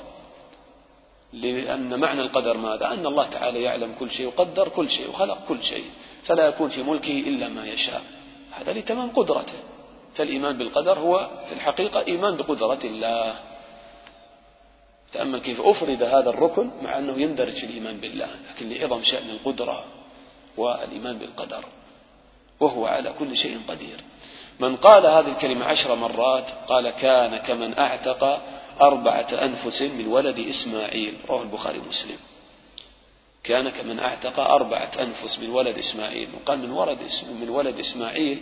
لأن 1.34 2.00
معنى 2.00 2.22
القدر 2.22 2.58
ماذا؟ 2.58 2.94
أن 2.94 3.06
الله 3.06 3.30
تعالى 3.30 3.62
يعلم 3.62 3.96
كل 4.00 4.12
شيء 4.12 4.28
وقدر 4.28 4.70
كل 4.70 4.90
شيء 4.90 5.10
وخلق 5.10 5.38
كل 5.48 5.64
شيء 5.64 5.86
فلا 6.24 6.48
يكون 6.48 6.70
في 6.70 6.84
ملكه 6.84 7.20
إلا 7.20 7.48
ما 7.48 7.66
يشاء. 7.66 8.04
هذا 8.52 8.74
لتمام 8.74 9.10
قدرته. 9.10 9.60
فالإيمان 10.16 10.58
بالقدر 10.58 11.00
هو 11.00 11.30
في 11.50 11.54
الحقيقة 11.54 12.06
إيمان 12.08 12.36
بقدرة 12.36 12.80
الله. 12.84 13.36
تأمل 15.14 15.40
كيف 15.40 15.62
أفرد 15.62 16.04
هذا 16.04 16.30
الركن 16.30 16.70
مع 16.84 16.98
أنه 16.98 17.22
يندرج 17.22 17.54
في 17.54 17.66
الإيمان 17.66 17.98
بالله 17.98 18.28
لكن 18.50 18.70
لعظم 18.70 19.04
شأن 19.04 19.30
القدرة 19.30 19.84
والإيمان 20.58 21.18
بالقدر 21.18 21.66
وهو 22.60 22.86
على 22.86 23.14
كل 23.20 23.38
شيء 23.38 23.60
قدير. 23.68 24.04
من 24.60 24.76
قال 24.76 25.06
هذه 25.06 25.32
الكلمة 25.32 25.66
عشر 25.66 25.96
مرات 25.96 26.46
قال 26.68 26.90
كان 26.90 27.38
كمن 27.38 27.80
أعتق 27.80 28.42
أربعة 28.82 29.28
أنفس 29.46 29.82
من 29.82 30.08
ولد 30.08 30.40
إسماعيل 30.40 31.14
رواه 31.30 31.42
البخاري 31.42 31.80
ومسلم. 31.80 32.18
كان 33.44 33.70
كمن 33.70 34.00
أعتق 34.00 34.40
أربعة 34.40 34.92
أنفس 35.00 35.40
من 35.40 35.50
ولد 35.50 35.78
إسماعيل 35.78 36.30
وقال 36.36 36.60
من 36.60 36.72
ولد 36.72 36.98
من 37.42 37.50
ولد 37.50 37.80
إسماعيل 37.80 38.40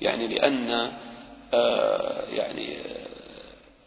يعني 0.00 0.26
لأن 0.28 0.92
آه، 1.54 2.22
يعني 2.30 2.76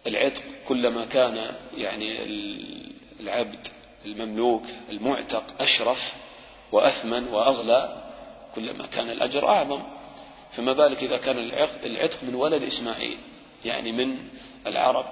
العتق 0.07 0.41
كلما 0.67 1.05
كان 1.05 1.55
يعني 1.77 2.17
العبد 3.19 3.67
المملوك 4.05 4.63
المعتق 4.89 5.43
أشرف 5.59 6.13
وأثمن 6.71 7.27
وأغلى 7.27 8.03
كلما 8.55 8.85
كان 8.85 9.09
الأجر 9.09 9.47
أعظم. 9.47 9.79
فما 10.55 10.73
بالك 10.73 11.03
إذا 11.03 11.17
كان 11.17 11.37
العتق 11.83 12.23
من 12.23 12.35
ولد 12.35 12.63
إسماعيل 12.63 13.17
يعني 13.65 13.91
من 13.91 14.17
العرب. 14.67 15.05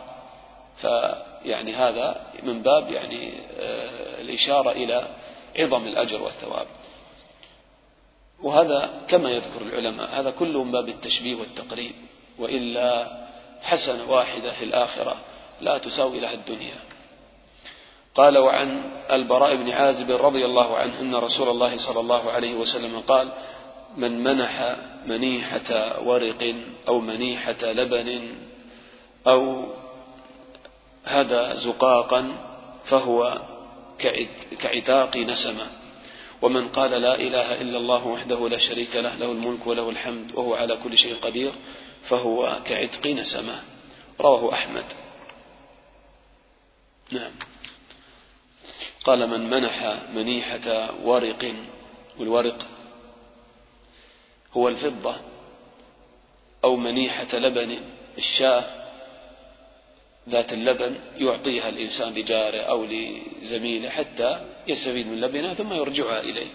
فيعني 0.82 1.76
هذا 1.76 2.26
من 2.44 2.62
باب 2.62 2.92
يعني 2.92 3.34
آه، 3.60 4.22
الإشارة 4.22 4.72
إلى 4.72 5.08
عظم 5.60 5.88
الأجر 5.88 6.22
والثواب. 6.22 6.68
وهذا 8.44 8.90
كما 9.08 9.30
يذكر 9.32 9.62
العلماء 9.62 10.10
هذا 10.20 10.32
كله 10.32 10.64
من 10.64 10.72
باب 10.72 10.90
التشبيه 10.90 11.36
والتقريب 11.36 11.92
وإلا 12.40 13.08
حسنة 13.62 14.12
واحدة 14.12 14.52
في 14.54 14.66
الآخرة 14.66 15.16
لا 15.62 15.78
تساوي 15.78 16.20
لها 16.20 16.34
الدنيا. 16.34 16.76
قال 18.16 18.38
وعن 18.38 18.84
البراء 19.12 19.56
بن 19.56 19.70
عازب 19.70 20.12
رضي 20.12 20.46
الله 20.46 20.78
عنه 20.78 21.00
أن 21.00 21.16
رسول 21.16 21.50
الله 21.50 21.78
صلى 21.78 22.00
الله 22.00 22.32
عليه 22.32 22.56
وسلم 22.56 23.00
قال 23.00 23.28
من 23.98 24.24
منح 24.24 24.76
منيحة 25.06 26.02
ورق 26.04 26.56
أو 26.88 27.00
منيحة 27.00 27.62
لبن 27.64 28.36
أو 29.28 29.64
هدى 31.06 31.58
زقاقا 31.58 32.36
فهو 32.86 33.42
كعتاق 34.60 35.18
نسمة. 35.18 35.68
ومن 36.42 36.68
قال 36.68 36.92
لا 36.92 37.16
إله 37.16 37.62
إلا 37.62 37.78
الله 37.78 38.08
وحده 38.08 38.50
لا 38.50 38.58
شريك 38.58 38.96
له 38.96 39.16
له 39.16 39.32
الملك 39.32 39.68
وله 39.68 39.90
الحمد 39.90 40.32
وهو 40.36 40.56
على 40.56 40.78
كل 40.84 40.98
شيء 40.98 41.16
قدير 41.22 41.52
فهو 42.10 42.62
كعتق 42.66 43.08
نسمة 43.08 43.62
رواه 44.22 44.54
أحمد. 44.54 44.86
نعم. 47.12 47.32
قال 49.04 49.28
من 49.30 49.50
منح 49.50 50.00
منيحة 50.14 50.90
ورق 51.04 51.54
والورق 52.20 52.68
هو 54.54 54.68
الفضة 54.68 55.16
أو 56.64 56.76
منيحة 56.76 57.38
لبن 57.38 57.80
الشاة 58.18 58.81
ذات 60.30 60.54
اللبن 60.54 61.00
يعطيها 61.18 61.70
الإنسان 61.70 62.14
لجاره 62.14 62.62
أو 62.62 62.86
لزميله 62.86 63.90
حتى 63.90 64.46
يستفيد 64.68 65.08
من 65.08 65.22
لبنها 65.22 65.54
ثم 65.54 65.74
يرجعها 65.74 66.20
إليه. 66.20 66.50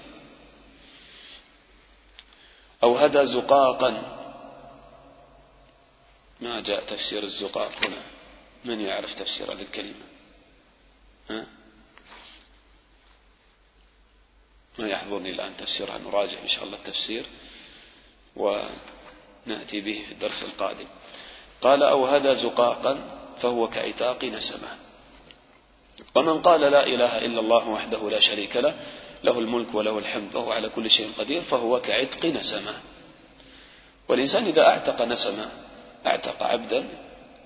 أو 2.83 2.99
هدى 2.99 3.27
زقاقا. 3.27 4.17
ما 6.41 6.61
جاء 6.61 6.85
تفسير 6.85 7.23
الزقاق 7.23 7.73
هنا؟ 7.85 8.03
من 8.65 8.81
يعرف 8.81 9.15
تفسير 9.15 9.53
هذه 9.53 9.63
الكلمة؟ 9.63 10.05
ها؟ 11.31 11.47
ما 14.79 14.89
يحضرني 14.89 15.31
الآن 15.31 15.57
تفسيرها 15.57 15.99
نراجع 15.99 16.43
إن 16.43 16.49
شاء 16.49 16.65
الله 16.65 16.77
التفسير 16.77 17.27
ونأتي 18.37 19.81
به 19.81 20.05
في 20.07 20.13
الدرس 20.13 20.43
القادم. 20.43 20.87
قال 21.63 21.83
أو 21.83 22.07
هدى 22.07 22.37
زقاقا. 22.37 23.16
فهو 23.43 23.69
كعتاق 23.69 24.25
نسمة. 24.25 24.69
ومن 26.15 26.43
قال 26.43 26.61
لا 26.61 26.87
إله 26.87 27.19
إلا 27.19 27.41
الله 27.41 27.69
وحده 27.69 28.11
لا 28.11 28.21
شريك 28.21 28.57
له 28.57 28.75
له 29.25 29.39
الملك 29.39 29.75
وله 29.75 29.99
الحمد 29.99 30.35
وهو 30.35 30.53
على 30.53 30.69
كل 30.69 30.91
شيء 30.91 31.13
قدير 31.19 31.43
فهو 31.43 31.81
كعتق 31.81 32.25
نسمة. 32.25 32.75
والإنسان 34.09 34.45
إذا 34.45 34.63
أعتق 34.63 35.03
نسمة 35.03 35.47
أعتق 36.07 36.43
عبدا 36.43 36.89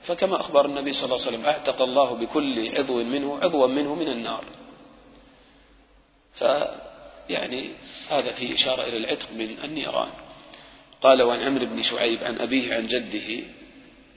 فكما 0.07 0.41
أخبر 0.41 0.67
النبي 0.67 0.93
صلى 0.93 1.05
الله 1.05 1.27
عليه 1.27 1.29
وسلم 1.29 1.47
أعتق 1.47 1.83
الله 1.83 2.15
بكل 2.15 2.79
عضو 2.79 3.03
منه 3.03 3.39
عضوا 3.43 3.67
منه 3.67 3.95
من 3.95 4.09
النار. 4.09 4.45
يعني 7.29 7.71
هذا 8.09 8.33
في 8.33 8.55
إشارة 8.55 8.83
إلى 8.83 8.97
العتق 8.97 9.29
من 9.33 9.57
النيران. 9.65 10.11
قال 11.03 11.23
وعن 11.23 11.43
عمرو 11.43 11.67
بن 11.67 11.83
شعيب 11.83 12.25
عن 12.25 12.39
أبيه 12.39 12.75
عن 12.75 12.87
جده 12.87 13.45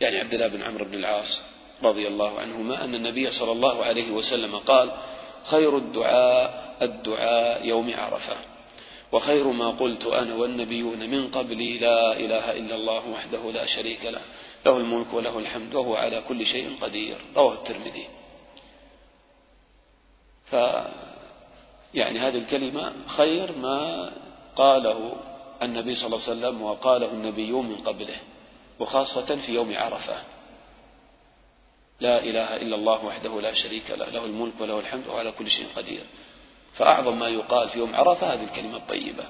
يعني 0.02 0.20
عبد 0.20 0.34
الله 0.34 0.48
بن 0.48 0.62
عمرو 0.62 0.86
بن 0.86 0.94
العاص 0.94 1.42
رضي 1.84 2.08
الله 2.08 2.40
عنهما 2.40 2.84
أن 2.84 2.96
النبي 2.96 3.32
صلى 3.32 3.52
الله 3.52 3.84
عليه 3.84 4.12
وسلم 4.12 4.56
قال 4.56 4.92
خير 5.46 5.78
الدعاء 5.78 6.76
الدعاء 6.82 7.68
يوم 7.68 7.94
عرفة 7.98 8.36
وخير 9.12 9.48
ما 9.48 9.70
قلت 9.70 10.06
أنا 10.06 10.36
والنبيون 10.36 11.10
من 11.10 11.32
قبلي 11.32 11.78
لا 11.78 12.14
إله 12.14 12.52
إلا 12.52 12.76
الله 12.76 13.10
وحده 13.10 13.52
لا 13.52 13.66
شريك 13.66 14.06
له 14.06 14.22
له 14.66 14.78
الملك 14.78 15.14
وله 15.14 15.40
الحمد 15.40 15.76
وهو 15.76 15.96
على 15.96 16.24
كل 16.28 16.46
شيء 16.46 16.78
قدير. 16.82 17.18
رواه 17.36 17.54
الترمذي. 17.54 18.06
ف 20.46 20.54
يعني 21.94 22.20
هذه 22.20 22.38
الكلمة 22.38 22.94
خير 23.08 23.58
ما 23.58 24.12
قاله 24.56 25.16
النبي 25.62 25.96
صلى 25.96 26.06
الله 26.06 26.22
عليه 26.30 26.32
وسلم 26.32 26.62
وقاله 26.62 27.12
النبيون 27.12 27.66
من 27.66 27.76
قبله 27.76 28.18
وخاصة 28.80 29.36
في 29.36 29.54
يوم 29.54 29.74
عرفة. 29.76 30.16
لا 32.04 32.20
إله 32.20 32.56
إلا 32.56 32.76
الله 32.76 33.06
وحده 33.06 33.42
لا 33.42 33.54
شريك 33.54 33.92
له 33.92 34.06
له 34.06 34.26
الملك 34.26 34.54
وله 34.60 34.80
الحمد 34.80 35.08
وعلى 35.08 35.32
كل 35.32 35.50
شيء 35.50 35.68
قدير. 35.76 36.04
فأعظم 36.76 37.20
ما 37.20 37.28
يقال 37.28 37.70
في 37.70 37.80
يوم 37.80 37.96
عرفة 37.96 38.34
هذه 38.34 38.44
الكلمة 38.44 38.78
الطيبة. 38.78 39.24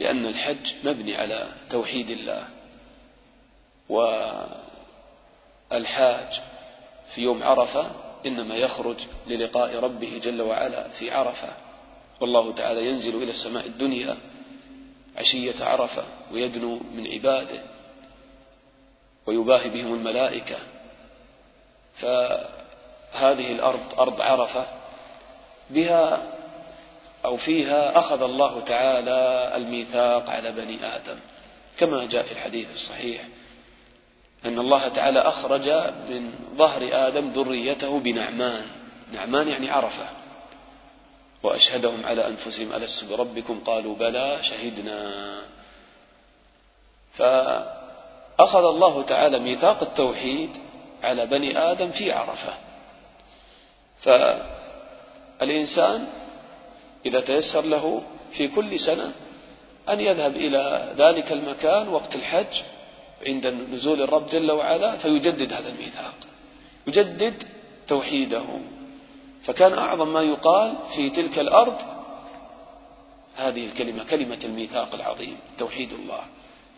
لأن 0.00 0.26
الحج 0.26 0.66
مبني 0.84 1.16
على 1.16 1.52
توحيد 1.70 2.10
الله. 2.10 2.48
والحاج 5.70 6.40
في 7.14 7.20
يوم 7.20 7.42
عرفة 7.42 7.90
إنما 8.26 8.54
يخرج 8.56 8.96
للقاء 9.26 9.76
ربه 9.76 10.18
جل 10.24 10.42
وعلا 10.42 10.88
في 10.88 11.10
عرفة. 11.10 11.52
والله 12.20 12.52
تعالى 12.52 12.86
ينزل 12.88 13.22
إلى 13.22 13.30
السماء 13.30 13.66
الدنيا 13.66 14.16
عشية 15.16 15.64
عرفة 15.64 16.04
ويدنو 16.32 16.80
من 16.94 17.12
عباده. 17.12 17.62
ويباهي 19.26 19.68
بهم 19.68 19.94
الملائكة. 19.94 20.58
فهذه 22.00 23.52
الأرض 23.52 23.80
أرض 23.98 24.20
عرفة 24.20 24.64
بها 25.70 26.22
أو 27.24 27.36
فيها 27.36 27.98
أخذ 27.98 28.22
الله 28.22 28.60
تعالى 28.60 29.52
الميثاق 29.56 30.30
على 30.30 30.52
بني 30.52 30.78
آدم. 30.96 31.18
كما 31.78 32.06
جاء 32.06 32.22
في 32.22 32.32
الحديث 32.32 32.68
الصحيح 32.74 33.22
أن 34.44 34.58
الله 34.58 34.88
تعالى 34.88 35.20
أخرج 35.20 35.68
من 36.10 36.32
ظهر 36.56 36.88
آدم 36.92 37.30
ذريته 37.30 38.00
بنعمان. 38.00 38.66
نعمان 39.12 39.48
يعني 39.48 39.70
عرفة. 39.70 40.06
وأشهدهم 41.42 42.06
على 42.06 42.26
أنفسهم 42.26 42.72
ألست 42.72 43.04
بربكم؟ 43.04 43.60
قالوا 43.66 43.96
بلى 43.96 44.38
شهدنا. 44.42 45.12
فأخذ 47.14 48.64
الله 48.64 49.02
تعالى 49.02 49.38
ميثاق 49.38 49.82
التوحيد 49.82 50.50
على 51.02 51.26
بني 51.26 51.58
آدم 51.58 51.90
في 51.90 52.12
عرفة. 52.12 52.54
فالإنسان 55.40 56.06
إذا 57.06 57.20
تيسر 57.20 57.64
له 57.64 58.02
في 58.32 58.48
كل 58.48 58.80
سنة 58.80 59.12
أن 59.88 60.00
يذهب 60.00 60.36
إلى 60.36 60.94
ذلك 60.96 61.32
المكان 61.32 61.88
وقت 61.88 62.14
الحج 62.14 62.62
عند 63.26 63.46
نزول 63.46 64.02
الرب 64.02 64.28
جل 64.28 64.50
وعلا 64.50 64.96
فيجدد 64.96 65.52
هذا 65.52 65.68
الميثاق. 65.68 66.14
يجدد 66.86 67.42
توحيده. 67.88 68.44
فكان 69.44 69.78
أعظم 69.78 70.12
ما 70.12 70.22
يقال 70.22 70.74
في 70.94 71.10
تلك 71.10 71.38
الأرض 71.38 71.76
هذه 73.36 73.66
الكلمة 73.66 74.04
كلمة 74.04 74.38
الميثاق 74.44 74.94
العظيم 74.94 75.36
توحيد 75.58 75.92
الله. 75.92 76.20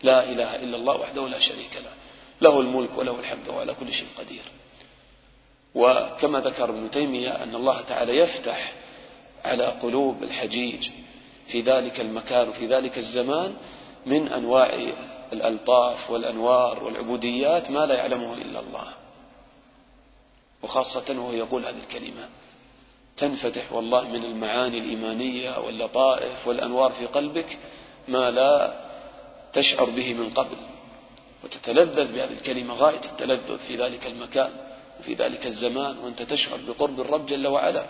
لا 0.02 0.25
إله 0.25 0.57
إلا 0.57 0.76
الله 0.76 0.97
وحده 1.00 1.29
لا 1.29 1.38
شريك 1.38 1.75
له. 1.75 1.93
له 2.42 2.61
الملك 2.61 2.99
وله 2.99 3.20
الحمد 3.20 3.49
وعلى 3.49 3.75
كل 3.75 3.92
شيء 3.92 4.06
قدير. 4.18 4.42
وكما 5.74 6.40
ذكر 6.40 6.70
ابن 6.70 6.90
تيمية 6.90 7.42
أن 7.42 7.55
الله 7.55 7.81
تعالى 7.81 8.16
يفتح 8.18 8.72
على 9.44 9.64
قلوب 9.64 10.22
الحجيج 10.22 10.90
في 11.48 11.61
ذلك 11.61 12.00
المكان 12.00 12.48
وفي 12.48 12.66
ذلك 12.66 12.98
الزمان 12.98 13.55
من 14.07 14.28
أنواع 14.28 14.78
الألطاف 15.33 16.11
والأنوار 16.11 16.85
والعبوديات 16.85 17.70
ما 17.70 17.87
لا 17.87 17.94
يعلمه 17.94 18.35
إلا 18.35 18.61
الله. 18.61 18.87
وخاصة 20.62 21.05
وهو 21.09 21.33
يقول 21.33 21.66
هذه 21.66 21.78
الكلمة 21.78 22.28
تنفتح 23.16 23.72
والله 23.72 24.09
من 24.09 24.24
المعاني 24.24 24.78
الإيمانية 24.78 25.59
واللطائف 25.59 26.48
والأنوار 26.48 26.92
في 26.92 27.07
قلبك 27.07 27.59
ما 28.09 28.31
لا 28.31 28.74
تشعر 29.52 29.85
به 29.85 30.14
من 30.14 30.31
قبل. 30.31 30.57
وتتلذذ 31.44 32.12
بهذه 32.12 32.33
الكلمة 32.33 32.74
غاية 32.74 33.05
التلذذ 33.05 33.59
في 33.59 33.76
ذلك 33.76 34.07
المكان 34.07 34.50
وفي 35.00 35.14
ذلك 35.14 35.46
الزمان 35.46 35.98
وأنت 35.98 36.22
تشعر 36.22 36.59
بقرب 36.68 37.00
الرب 37.00 37.26
جل 37.26 37.46
وعلا 37.46 37.85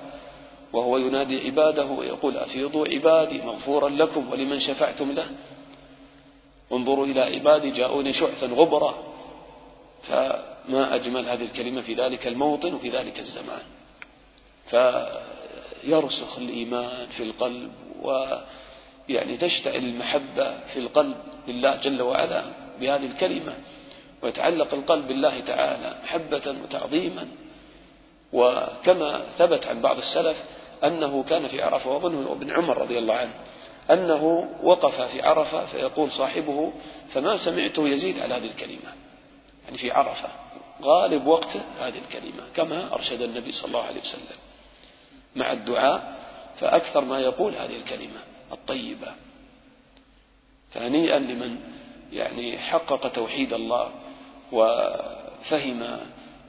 وهو 0.72 0.96
ينادي 0.96 1.46
عباده 1.46 1.84
ويقول 1.84 2.36
أفيضوا 2.36 2.88
عبادي 2.88 3.42
مغفورا 3.42 3.88
لكم 3.88 4.30
ولمن 4.30 4.60
شفعتم 4.60 5.12
له. 5.12 5.26
انظروا 6.72 7.06
إلى 7.06 7.20
عبادي 7.20 7.70
جاءوني 7.70 8.12
شعثا 8.12 8.46
غبرا. 8.46 8.94
فما 10.02 10.94
أجمل 10.94 11.28
هذه 11.28 11.42
الكلمة 11.42 11.80
في 11.82 11.94
ذلك 11.94 12.26
الموطن 12.26 12.74
وفي 12.74 12.90
ذلك 12.90 13.18
الزمان. 13.18 13.62
فيرسخ 14.70 16.38
الإيمان 16.38 17.06
في 17.16 17.22
القلب 17.22 17.72
ويعني 18.02 19.36
تشتعل 19.36 19.84
المحبة 19.84 20.60
في 20.60 20.78
القلب 20.78 21.16
لله 21.48 21.76
جل 21.76 22.02
وعلا. 22.02 22.61
بهذه 22.80 23.06
الكلمة 23.06 23.54
ويتعلق 24.22 24.74
القلب 24.74 25.08
بالله 25.08 25.40
تعالى 25.40 25.98
محبة 26.04 26.54
وتعظيما. 26.64 27.28
وكما 28.32 29.24
ثبت 29.38 29.66
عن 29.66 29.80
بعض 29.80 29.96
السلف 29.96 30.36
أنه 30.84 31.22
كان 31.22 31.48
في 31.48 31.62
عرفة 31.62 31.90
وأظنه 31.90 32.32
ابن 32.32 32.50
عمر 32.50 32.78
رضي 32.78 32.98
الله 32.98 33.14
عنه 33.14 33.32
أنه 33.90 34.48
وقف 34.62 35.00
في 35.00 35.22
عرفة 35.22 35.66
فيقول 35.66 36.12
صاحبه 36.12 36.72
فما 37.14 37.36
سمعته 37.36 37.88
يزيد 37.88 38.18
على 38.20 38.34
هذه 38.34 38.46
الكلمة. 38.46 38.92
يعني 39.64 39.78
في 39.78 39.90
عرفة 39.90 40.28
غالب 40.82 41.26
وقته 41.26 41.60
هذه 41.80 41.98
الكلمة 41.98 42.42
كما 42.54 42.94
أرشد 42.94 43.22
النبي 43.22 43.52
صلى 43.52 43.66
الله 43.68 43.82
عليه 43.82 44.00
وسلم. 44.00 44.38
مع 45.36 45.52
الدعاء 45.52 46.14
فأكثر 46.60 47.04
ما 47.04 47.20
يقول 47.20 47.54
هذه 47.54 47.76
الكلمة 47.76 48.20
الطيبة. 48.52 49.12
فهنيئا 50.72 51.18
لمن 51.18 51.56
يعني 52.12 52.58
حقق 52.58 53.12
توحيد 53.12 53.52
الله 53.52 53.90
وفهم 54.52 55.98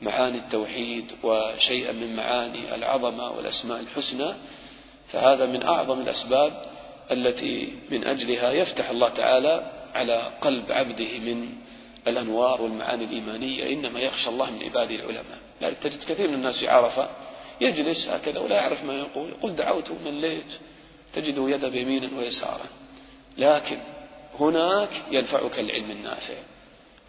معاني 0.02 0.38
التوحيد 0.38 1.12
وشيئا 1.24 1.92
من 1.92 2.16
معاني 2.16 2.76
العظمة 2.76 3.32
والأسماء 3.32 3.80
الحسنى 3.80 4.34
فهذا 5.12 5.46
من 5.46 5.64
أعظم 5.64 6.02
الأسباب 6.02 6.66
التي 7.12 7.74
من 7.92 8.04
أجلها 8.08 8.52
يفتح 8.52 8.90
الله 8.90 9.10
تعالى 9.10 9.72
على 9.96 10.32
قلب 10.42 10.72
عبده 10.72 11.20
من 11.20 11.50
الأنوار 12.08 12.62
والمعاني 12.62 13.04
الإيمانية. 13.04 13.74
إنما 13.74 14.00
يخشى 14.00 14.30
الله 14.30 14.52
من 14.52 14.64
عباده 14.64 14.96
العلماء. 14.96 15.38
لذلك 15.62 15.78
تجد 15.78 16.04
كثير 16.04 16.28
من 16.28 16.34
الناس 16.34 16.60
في 16.60 16.68
عرفة 16.68 17.10
يجلس 17.62 18.08
هكذا 18.08 18.40
ولا 18.40 18.56
يعرف 18.56 18.84
ما 18.84 18.94
يقول. 18.94 19.30
يقول 19.30 19.56
دعوت 19.56 19.92
ومليت 19.92 20.60
تجده 21.14 21.50
يذهب 21.50 21.76
يمينا 21.76 22.10
ويسارا. 22.18 22.66
لكن 23.38 23.78
هناك 24.40 24.90
ينفعك 25.12 25.60
العلم 25.60 25.92
النافع 25.92 26.34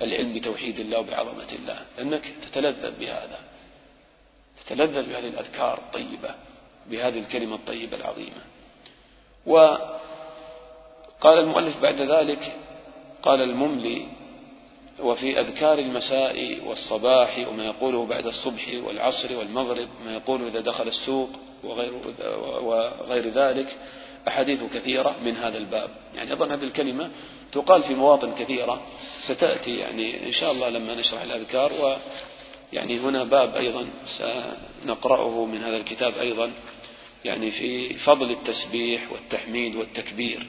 العلم 0.02 0.34
بتوحيد 0.34 0.78
الله 0.78 0.98
وبعظمة 0.98 1.52
الله 1.52 1.78
لأنك 1.98 2.32
تتلذذ 2.42 2.98
بهذا 3.00 3.38
تتلذذ 4.64 5.08
بهذه 5.08 5.28
الأذكار 5.28 5.78
الطيبة 5.78 6.34
بهذه 6.90 7.18
الكلمة 7.18 7.54
الطيبة 7.54 7.96
العظيمة. 7.96 8.42
وقال 9.46 11.38
المؤلف 11.38 11.82
بعد 11.82 12.00
ذلك 12.00 12.56
قال 13.22 13.42
المملي 13.42 14.06
وفي 15.00 15.40
أذكار 15.40 15.78
المساء 15.78 16.60
والصباح 16.66 17.46
وما 17.48 17.64
يقوله 17.64 18.06
بعد 18.06 18.26
الصبح 18.26 18.68
والعصر 18.86 19.36
والمغرب 19.36 19.88
ما 20.04 20.14
يقوله 20.14 20.48
إذا 20.48 20.60
دخل 20.60 20.88
السوق 20.88 21.30
وغير, 21.64 21.92
وغير 22.62 23.28
ذلك 23.28 23.76
أحاديث 24.28 24.62
كثيرة 24.74 25.16
من 25.24 25.36
هذا 25.36 25.58
الباب. 25.58 25.90
يعني 26.14 26.32
أظن 26.32 26.50
هذه 26.50 26.64
الكلمة 26.64 27.10
تقال 27.52 27.82
في 27.82 27.94
مواطن 27.94 28.34
كثيرة. 28.34 28.80
ستأتي 29.22 29.76
يعني 29.76 30.26
إن 30.26 30.32
شاء 30.32 30.52
الله 30.52 30.68
لما 30.68 30.94
نشرح 30.94 31.22
الأذكار. 31.22 31.72
ويعني 31.72 32.98
هنا 32.98 33.24
باب 33.24 33.56
أيضا 33.56 33.86
سنقرأه 34.18 35.44
من 35.44 35.62
هذا 35.62 35.76
الكتاب 35.76 36.18
أيضا. 36.18 36.52
يعني 37.24 37.50
في 37.50 37.94
فضل 37.94 38.30
التسبيح 38.30 39.12
والتحميد 39.12 39.76
والتكبير 39.76 40.46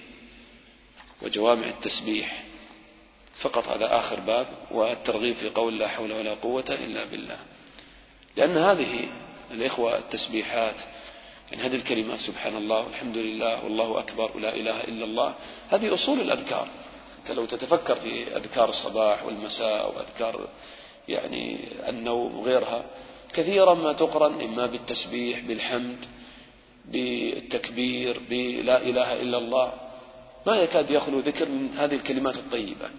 وجوامع 1.21 1.67
التسبيح. 1.67 2.43
فقط 3.41 3.67
هذا 3.67 3.99
آخر 3.99 4.19
باب. 4.19 4.47
والترغيب 4.71 5.35
في 5.35 5.49
قول 5.49 5.79
لا 5.79 5.87
حول 5.87 6.11
ولا 6.11 6.33
قوة 6.33 6.65
إلا 6.69 7.05
بالله. 7.05 7.37
لأن 8.37 8.57
هذه 8.57 9.07
الإخوة 9.51 9.97
التسبيحات 9.97 10.75
يعني 11.51 11.63
هذه 11.63 11.75
الكلمات 11.75 12.19
سبحان 12.19 12.55
الله 12.57 12.85
والحمد 12.85 13.17
لله 13.17 13.63
والله 13.63 13.99
أكبر 13.99 14.31
ولا 14.35 14.55
إله 14.55 14.83
إلا 14.83 15.05
الله 15.05 15.33
هذه 15.69 15.93
أصول 15.93 16.21
الأذكار. 16.21 16.67
أنت 17.19 17.31
لو 17.31 17.45
تتفكر 17.45 17.95
في 17.95 18.37
أذكار 18.37 18.69
الصباح 18.69 19.25
والمساء 19.25 19.95
وأذكار 19.95 20.47
يعني 21.07 21.57
النوم 21.89 22.39
وغيرها 22.39 22.85
كثيرا 23.33 23.73
ما 23.73 23.93
تقرن 23.93 24.41
إما 24.41 24.65
بالتسبيح 24.65 25.39
بالحمد 25.39 26.05
بالتكبير 26.85 28.21
بلا 28.29 28.81
إله 28.81 29.21
إلا 29.21 29.37
الله 29.37 29.73
ما 30.47 30.55
يكاد 30.55 30.91
يخلو 30.91 31.19
ذكر 31.19 31.49
من 31.49 31.69
هذه 31.77 31.95
الكلمات 31.95 32.35
الطيبة. 32.35 32.89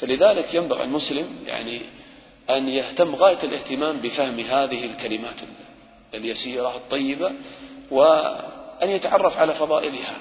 فلذلك 0.00 0.54
ينبغي 0.54 0.84
المسلم 0.84 1.28
يعني 1.46 1.80
أن 2.50 2.68
يهتم 2.68 3.14
غاية 3.14 3.42
الاهتمام 3.42 4.00
بفهم 4.00 4.40
هذه 4.40 4.84
الكلمات 4.84 5.36
اليسيرة 6.14 6.76
الطيبة 6.76 7.32
وأن 7.90 8.90
يتعرف 8.90 9.36
على 9.36 9.54
فضائلها 9.54 10.16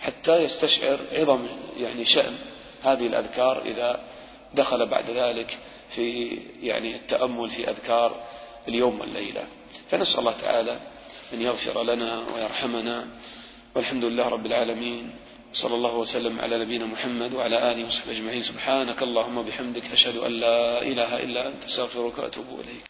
حتى 0.00 0.36
يستشعر 0.36 0.98
عظم 1.12 1.46
يعني 1.80 2.04
شأن 2.04 2.38
هذه 2.82 3.06
الأذكار 3.06 3.62
إذا 3.62 4.00
دخل 4.54 4.86
بعد 4.86 5.10
ذلك 5.10 5.58
في 5.94 6.38
يعني 6.62 6.96
التأمل 6.96 7.50
في 7.50 7.70
أذكار 7.70 8.14
اليوم 8.68 9.00
والليلة. 9.00 9.44
فنسأل 9.90 10.18
الله 10.18 10.34
تعالى 10.40 10.78
أن 11.32 11.42
يغفر 11.42 11.82
لنا 11.82 12.22
ويرحمنا. 12.34 13.06
والحمد 13.74 14.04
لله 14.04 14.28
رب 14.28 14.46
العالمين. 14.46 15.10
صلى 15.52 15.74
الله 15.74 15.96
وسلم 15.96 16.40
على 16.40 16.58
نبينا 16.58 16.86
محمد 16.86 17.34
وعلى 17.34 17.72
آله 17.72 17.86
وصحبه 17.86 18.12
أجمعين. 18.12 18.42
سبحانك 18.42 19.02
اللهم 19.02 19.38
وبحمدك 19.38 19.84
أشهد 19.92 20.16
أن 20.16 20.32
لا 20.32 20.82
إله 20.82 21.22
إلا 21.22 21.46
أنت 21.46 21.64
أستغفرك 21.64 22.18
وأتوب 22.18 22.46
إليك. 22.60 22.78